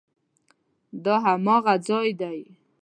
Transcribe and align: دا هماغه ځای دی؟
دا 1.03 1.15
هماغه 1.25 1.75
ځای 1.87 2.09
دی؟ 2.19 2.39